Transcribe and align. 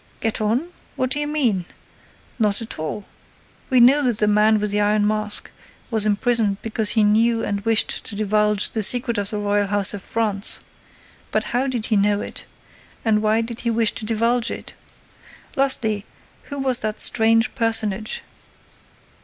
"Get 0.19 0.41
on? 0.41 0.69
What 0.95 1.11
do 1.11 1.19
you 1.19 1.27
mean? 1.27 1.65
Not 2.39 2.59
at 2.59 2.79
all! 2.79 3.05
We 3.69 3.79
know 3.79 4.01
that 4.05 4.17
the 4.17 4.25
Man 4.25 4.59
with 4.59 4.71
the 4.71 4.81
Iron 4.81 5.05
Mask 5.05 5.51
was 5.91 6.07
imprisoned 6.07 6.59
because 6.63 6.89
he 6.97 7.03
knew 7.03 7.43
and 7.45 7.61
wished 7.65 8.03
to 8.05 8.15
divulge 8.15 8.71
the 8.71 8.81
secret 8.81 9.19
of 9.19 9.29
the 9.29 9.37
Royal 9.37 9.67
house 9.67 9.93
of 9.93 10.01
France. 10.01 10.59
But 11.29 11.43
how 11.53 11.67
did 11.67 11.85
he 11.93 11.97
know 11.97 12.19
it? 12.19 12.45
And 13.05 13.21
why 13.21 13.41
did 13.41 13.59
he 13.59 13.69
wish 13.69 13.91
to 13.91 14.05
divulge 14.07 14.49
it? 14.49 14.73
Lastly, 15.55 16.03
who 16.45 16.57
was 16.57 16.79
that 16.79 16.99
strange 16.99 17.53
personage? 17.53 18.23